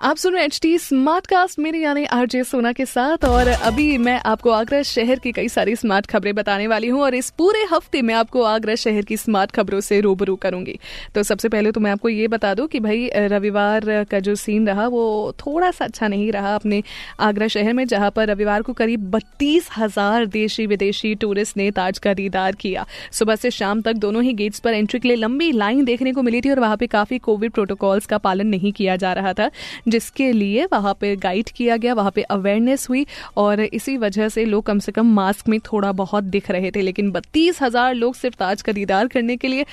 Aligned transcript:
आप 0.00 0.16
सुन 0.16 0.34
रहे 0.34 0.44
H 0.44 0.58
T 0.62 0.78
smart 0.78 1.26
cast 1.26 1.58
मेरे 1.58 1.78
यानी 1.78 2.04
आरजे 2.06 2.42
सोना 2.44 2.70
के 2.72 2.84
साथ, 2.86 3.24
और 3.24 3.48
अभी 3.48 3.96
मैं 3.98 4.14
आपको 4.26 4.50
आगरा 4.50 4.80
शहर 4.82 5.18
की 5.18 5.32
कई 5.32 5.48
सारी 5.48 5.74
स्मार्ट 5.76 6.06
खबरें 6.06 6.34
बताने 6.34 6.66
वाली 6.66 6.88
हूँ, 6.88 7.02
और 7.02 7.14
इस 7.14 7.28
पूरे 7.38 7.64
हफ़्ते 7.72 8.00
में 8.02 8.12
आपको 8.14 8.42
आगरा 8.42 8.74
शहर 8.74 9.02
की 9.02 9.16
स्मार्ट 9.16 9.50
खबरों 9.50 9.80
से 9.80 10.00
रूबरू 10.00 10.36
करूँगी। 10.36 10.78
तो 11.14 11.22
सबसे 11.22 11.48
पहले 11.48 11.72
तो 11.72 11.80
मैं 11.80 11.90
आपको 11.90 12.08
ये 12.08 12.28
बता 12.28 12.52
दूँ 12.54 12.66
कि 12.66 12.80
भाई, 12.80 13.10
रविवार 13.14 14.04
का 14.10 14.20
जो 14.20 14.34
सीन 14.34 14.68
रहा, 14.68 14.86
वो 14.86 15.34
थोड़ा 15.38 15.70
सा 15.70 15.84
अच्छा 15.84 16.08
नहीं 16.08 16.30
रहा 16.32 16.54
अपने 16.54 16.82
आगरा 17.20 17.48
शहर 17.48 17.72
में, 17.72 17.86
जहाँ 17.86 18.10
पर 18.10 18.28
रविवार 18.28 18.62
को 18.62 18.72
करीब 18.72 19.10
बत्तीस 19.10 19.68
हज़ार 19.76 20.26
देशी 20.28 20.66
विदेशी 20.66 21.14
टूरिस्ट 21.16 21.56
ने 21.56 21.70
ताज 21.72 21.98
का 21.98 22.14
दीदार 22.14 22.54
किया। 22.54 22.86
सुबह 23.12 23.36
से 23.36 23.50
शाम 23.50 23.82
तक 23.82 23.96
दोनों 23.98 24.22
ही 24.22 24.32
गेट्स 24.32 24.60
पर 24.60 24.74
एंट्री 24.74 25.00
के 25.00 25.08
लिए 25.08 25.16
लंबी 25.18 25.50
लाइन 25.52 25.84
देखने 25.84 26.12
को 26.12 26.22
मिली 26.22 26.40
थी, 26.40 26.50
और 26.50 26.60
वहाँ 26.60 26.76
पे 26.76 26.86
काफ़ी 26.88 27.18
कोविड 27.20 27.52
प्रोटोकॉल्स 27.52 28.06
का 28.06 28.18
पालन 28.20 28.46
नहीं 28.48 28.72
किया 28.72 28.96
जा 28.96 29.12
रहा 29.12 29.32
था। 29.32 29.50
जिसके 29.90 30.30
लिए 30.32 30.66
वहाँ 30.72 30.94
पे 31.00 31.14
गाइड 31.18 31.50
किया 31.56 31.76
गया, 31.76 31.94
वहाँ 31.94 32.10
पे 32.10 32.22
अवेयरनेस 32.22 32.88
हुई 32.88 33.06
और 33.36 33.60
इसी 33.62 33.96
वजह 33.98 34.28
से 34.28 34.44
लोग 34.44 34.64
कम 34.66 34.78
से 34.78 34.92
कम 34.92 35.14
मास्क 35.14 35.48
में 35.48 35.58
थोड़ा 35.62 35.92
बहुत 35.94 36.24
दिख 36.26 36.50
रहे 36.50 36.70
थे। 36.70 36.82
लेकिन 36.82 37.10
बत्तीस 37.10 37.62
हज़ार 37.62 37.94
लोग 37.94 38.14
सिर्फ़ 38.16 38.36
ताज 38.36 38.62
का 38.62 38.72
दीदार 38.72 39.06
करने 39.08 39.36
के 39.36 39.48
लिए 39.48 39.66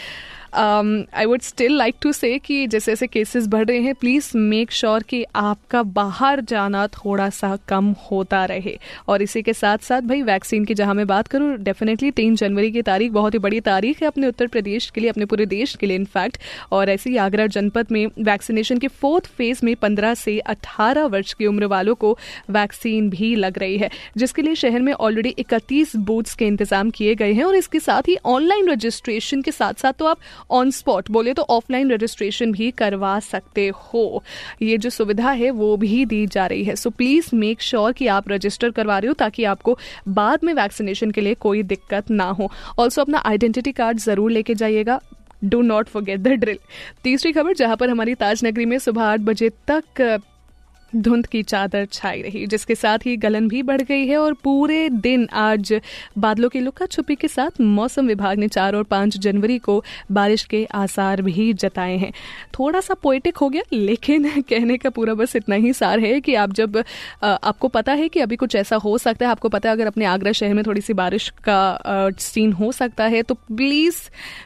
I 0.55 1.25
would 1.25 1.41
still 1.41 1.75
like 1.77 1.95
to 2.01 2.11
say 2.11 2.37
कि 2.39 2.65
जैसे 2.67 2.91
जैसे 2.91 3.07
केसेस 3.07 3.47
बढ़ 3.47 3.65
रहे 3.65 3.79
हैं 3.79 3.93
प्लीज़ 3.95 4.29
मेक 4.37 4.71
श्योर 4.71 5.03
कि 5.03 5.23
आपका 5.35 5.81
बाहर 5.83 6.41
जाना 6.41 6.85
थोड़ा 6.87 7.29
सा 7.29 7.55
कम 7.67 7.93
होता 8.11 8.43
रहे। 8.45 8.77
और 9.07 9.21
इसी 9.21 9.41
के 9.41 9.53
साथ 9.53 9.77
साथ 9.79 10.01
भाई 10.01 10.21
वैक्सीन 10.21 10.65
की 10.65 10.73
जहाँ 10.73 10.93
मैं 10.93 11.05
बात 11.07 11.27
करूँ 11.27 11.55
डेफिनेटली 11.57 12.11
तीन 12.11 12.35
जनवरी 12.35 12.71
की 12.71 12.81
तारीख 12.81 13.11
बहुत 13.11 13.33
ही 13.33 13.39
बड़ी 13.39 13.59
तारीख 13.61 14.01
है 14.01 14.07
अपने 14.07 14.27
उत्तर 14.27 14.47
प्रदेश 14.47 14.89
के 14.89 15.01
लिए, 15.01 15.09
अपने 15.09 15.25
पूरे 15.25 15.45
देश 15.47 15.75
के 15.75 15.87
लिए 15.87 15.95
इनफैक्ट 15.95 16.37
और 16.71 16.89
ऐसे 16.89 17.09
ही 17.09 17.17
आगरा 17.17 17.47
जनपद 17.47 17.87
में 17.91 18.05
वैक्सीनेशन 18.21 18.77
के 18.77 18.87
फोर्थ 18.89 19.25
फ़ेज़ 19.27 19.59
में 19.63 19.75
पंद्रह 19.77 20.06
से 20.15 20.37
अट्ठारह 20.39 21.05
वर्ष 21.07 21.33
की 21.33 21.45
उम्र 21.47 21.65
वालों 21.67 21.95
को 21.95 22.17
वैक्सीन 22.49 23.09
भी 23.09 23.33
लग 23.35 23.57
रही 23.59 23.77
है, 23.77 23.89
जिसके 24.17 24.41
लिए 24.41 24.55
शहर 24.55 24.81
में 24.81 24.91
ऑलरेडी 24.93 25.29
इकतीस 25.39 25.95
बूथ्स 25.97 26.35
के 26.35 26.45
इंतज़ाम 26.47 26.89
किए 26.89 27.15
गए 27.15 27.33
हैं 27.33 27.43
और 27.43 27.55
इसके 27.55 27.79
साथ 27.79 28.07
ही 28.07 28.17
ऑनलाइन 28.27 28.69
रजिस्ट्रेशन 28.69 29.41
के 29.41 29.51
साथ 29.51 29.81
साथ 29.81 29.93
तो 29.93 30.05
आप 30.05 30.19
ऑन 30.51 30.71
स्पॉट 30.71 31.11
बोले 31.11 31.33
तो 31.33 31.45
ऑफलाइन 31.49 31.91
रजिस्ट्रेशन 31.91 32.51
भी 32.51 32.69
करवा 32.73 33.19
सकते 33.21 33.67
हो। 33.67 34.23
ये 34.61 34.77
जो 34.77 34.89
सुविधा 34.89 35.31
है 35.31 35.49
वो 35.51 35.75
भी 35.77 36.05
दी 36.05 36.25
जा 36.27 36.45
रही 36.47 36.63
है। 36.63 36.75
सो 36.75 36.89
प्लीज़ 36.91 37.29
मेक 37.35 37.61
श्योर 37.61 37.91
कि 37.91 38.07
आप 38.09 38.29
रजिस्टर 38.29 38.71
करवा 38.71 38.97
रहे 38.99 39.07
हो 39.07 39.13
ताकि 39.15 39.43
आपको 39.45 39.77
बाद 40.09 40.43
में 40.43 40.53
वैक्सीनेशन 40.53 41.11
के 41.11 41.21
लिए 41.21 41.33
कोई 41.37 41.63
दिक्कत 41.65 42.09
ना 42.11 42.29
हो। 42.29 42.49
ऑल्सो 42.79 43.01
अपना 43.01 43.23
आइडेंटिटी 43.25 43.71
कार्ड 43.71 43.97
ज़रूर 43.99 44.31
लेके 44.31 44.55
जाइएगा। 44.55 44.99
Do 45.43 45.61
not 45.61 45.87
forget 45.87 46.19
the 46.19 46.27
drill. 46.27 46.59
तीसरी 47.03 47.31
खबर, 47.31 47.53
जहाँ 47.53 47.75
पर 47.75 47.89
हमारी 47.89 48.15
ताजनगरी 48.15 48.65
में 48.65 48.77
सुबह 48.79 49.03
आठ 49.03 49.19
बजे 49.19 49.49
तक 49.71 50.19
धुंध 50.93 51.25
की 51.27 51.41
चादर 51.43 51.85
छाई 51.85 52.21
रही, 52.21 52.45
जिसके 52.47 52.75
साथ 52.75 53.05
ही 53.05 53.15
गलन 53.17 53.47
भी 53.47 53.61
बढ़ 53.63 53.81
गई 53.81 54.05
है 54.07 54.17
और 54.17 54.33
पूरे 54.33 54.87
दिन 54.89 55.27
आज 55.33 55.73
बादलों 56.17 56.49
की 56.49 56.59
लुका 56.59 56.85
छुपी 56.85 57.15
के 57.15 57.27
साथ 57.27 57.59
मौसम 57.61 58.07
विभाग 58.07 58.37
ने 58.37 58.47
चार 58.47 58.75
और 58.75 58.83
पाँच 58.85 59.17
जनवरी 59.17 59.57
को 59.59 59.83
बारिश 60.11 60.43
के 60.45 60.63
आसार 60.73 61.21
भी 61.21 61.51
जताए 61.55 61.97
हैं। 61.97 62.11
थोड़ा 62.59 62.79
सा 62.79 62.93
पोइटिक 62.93 63.37
हो 63.37 63.49
गया, 63.49 63.61
लेकिन 63.73 64.29
कहने 64.41 64.77
का 64.77 64.89
पूरा 64.89 65.13
बस 65.13 65.35
इतना 65.35 65.55
ही 65.55 65.73
सार 65.73 65.99
है 65.99 66.19
कि 66.21 66.35
आप 66.35 66.53
जब 66.53 66.83
आपको 67.23 67.67
पता 67.67 67.93
है 67.93 68.07
कि 68.09 68.19
अभी 68.19 68.35
कुछ 68.35 68.55
ऐसा 68.55 68.75
हो 68.77 68.97
सकता 68.97 69.25
है, 69.25 69.31
आपको 69.31 69.49
पता 69.49 69.69
है 69.69 69.75
अगर 69.75 69.87
अपने 69.87 70.05
आगरा 70.05 70.31
शहर 70.31 70.53
में 70.53 70.63
थोड़ी 70.65 70.81
सी 70.81 70.93
बारिश 70.93 71.29
का 71.47 72.11
सीन 72.19 72.53
हो 72.53 72.71
सकता 72.71 73.05
है 73.05 73.21
तो 73.23 73.33
प्लीज़ 73.33 73.97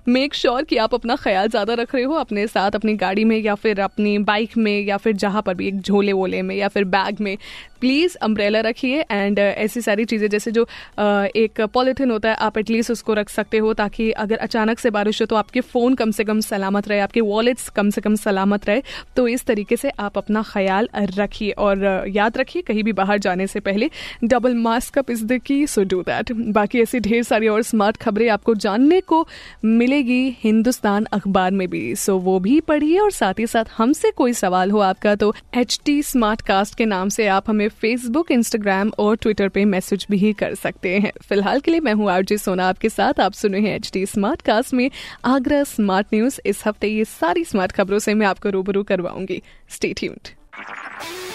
मेक 0.08 0.33
श्योर 0.33 0.64
कि 0.64 0.78
आप 0.78 0.94
अपना 0.94 1.16
ख्याल 1.17 1.48
ज़्यादा 1.49 1.73
रख 1.73 1.95
रहे 1.95 2.04
हो 2.04 2.14
अपने 2.16 2.48
साथ, 2.48 2.71
अपनी 2.71 2.93
गाड़ी 2.95 3.26
में 3.26 3.37
या 3.37 3.55
फिर 3.55 3.80
अपनी 3.82 4.17
बाइक 4.23 4.58
में 4.58 4.80
या 4.82 4.98
फिर 4.98 5.16
जहाँ 5.16 5.42
पर 5.42 5.54
भी 5.54 5.67
एक 5.67 5.82
झोले 5.82 6.14
वोले 6.14 6.30
में 6.42 6.55
या 6.55 6.67
फिर 6.67 6.83
बैग 6.83 7.19
में 7.19 7.37
प्लीज़ 7.81 8.17
अम्ब्रेला 8.21 8.59
रखिए 8.61 9.02
एंड 9.02 9.39
uh, 9.39 9.43
ऐसी 9.43 9.81
सारी 9.81 10.05
चीज़ें 10.05 10.27
जैसे 10.30 10.52
जो 10.52 10.64
uh, 10.64 11.25
एक 11.36 11.61
पॉलिथिन 11.73 12.11
होता 12.11 12.30
है 12.30 12.36
आप 12.39 12.58
एटलीस्ट 12.58 12.92
उसको 12.92 13.14
रख 13.14 13.30
सकते 13.30 13.58
हो 13.58 13.73
ताकि 13.73 14.09
अगर 14.23 14.37
अचानक 14.39 14.80
से 14.80 14.89
बारिश 14.89 15.21
हो 15.21 15.25
तो 15.25 15.36
आपके 15.36 15.61
फ़ोन 15.61 15.95
कम 15.95 16.11
से 16.11 16.23
कम 16.23 16.39
सलामत 16.42 16.87
रहे 16.87 16.99
आपके 16.99 17.21
वॉलेट्स 17.21 17.69
कम 17.69 17.89
से 17.89 18.02
कम 18.02 18.15
सलामत 18.15 18.65
रहे। 18.65 18.81
तो 19.15 19.27
इस 19.27 19.45
तरीके 19.45 19.75
से 19.75 19.89
आप 19.99 20.17
अपना 20.17 20.43
ख्याल 20.43 20.89
रखिए 20.95 21.52
और 21.52 21.77
uh, 21.77 22.15
याद 22.15 22.37
रखिए 22.37 22.61
कहीं 22.61 22.83
भी 22.83 22.93
बाहर 22.93 23.19
जाने 23.19 23.47
से 23.47 23.59
पहले 23.59 23.89
double 24.23 24.55
mask 24.58 24.98
up 24.98 25.11
is 25.11 25.25
the 25.25 25.37
key 25.45 25.65
so 25.67 25.83
do 25.83 26.02
that 26.02 26.31
बाकी 26.31 26.81
ऐसी 26.81 26.99
ढेर 26.99 27.23
सारी 27.23 27.48
और 27.48 27.61
स्मार्ट 27.63 27.98
खबरें 27.98 28.27
आपको 28.30 28.55
जानने 28.58 29.02
को 29.02 29.25
मिलेगी 29.65 30.21
हिंदुस्तान 30.43 31.05
अखबार 31.13 31.52
में 31.52 31.67
भी। 31.69 31.83
सो 31.95 32.17
वो 32.19 32.39
भी 32.39 32.59
पढ़िए 32.59 32.99
और 32.99 33.11
साथ 33.11 33.39
ही 33.39 33.48
साथ 33.48 33.65
हमसे 33.77 34.11
कोई 34.11 34.33
सवाल 34.33 34.71
हो 34.71 34.80
आपका 34.81 35.15
तो 35.15 35.33
एच 35.58 35.80
टी 35.86 36.02
स्मार्ट 36.03 36.42
कास्ट 36.42 36.75
के 36.75 36.86
नाम 36.86 37.09
से 37.09 37.27
आप 37.27 37.49
हमें 37.49 37.67
फेसबुक 37.71 38.32
इंस्टाग्राम 38.32 38.92
और 38.99 39.15
ट्विटर 39.15 39.49
पे 39.49 39.65
मैसेज 39.65 40.05
भी 40.11 40.33
कर 40.33 40.55
सकते 40.55 40.98
हैं। 40.99 41.11
फ़िलहाल 41.30 41.59
के 41.59 41.71
लिए 41.71 41.80
मैं 41.80 41.93
हूँ 41.93 42.09
आरजे 42.11 42.37
सोना 42.37 42.67
आपके 42.70 42.89
साथ 42.89 43.20
आप 43.20 43.33
सुन 43.33 43.54
रहे 43.54 43.61
हैं 43.61 43.76
एच 43.76 43.89
डी 43.93 44.05
स्मार्ट 44.05 44.42
कास्ट 44.42 44.73
में 44.73 44.89
आगरा 45.26 45.64
स्मार्ट 45.64 46.08
न्यूज़ 46.14 46.39
इस 46.45 46.64
हफ़्ते 46.65 46.87
ये 46.87 47.05
सारी 47.05 47.43
स्मार्ट 47.45 47.71
खबरों 47.71 47.99
से 47.99 48.14
मैं 48.14 48.27
आपको 48.27 48.49
रूबरू 48.49 48.83
करवाऊँगी। 48.83 49.42
स्टे 49.70 49.93
ट्यून्ड 49.93 50.30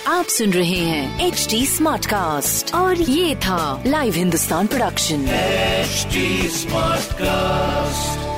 आप 0.06 0.24
सुन 0.24 0.50
रहे 0.52 0.78
हैं 0.78 1.26
एच 1.26 1.46
डी 1.50 1.64
स्मार्ट 1.66 2.06
कास्ट 2.06 2.74
और 2.74 3.00
ये 3.00 3.34
था 3.36 3.82
live 3.86 4.14
Hindustan 4.14 4.66
production 4.66 5.26
HD 5.86 6.22
Smartcast. 6.52 8.35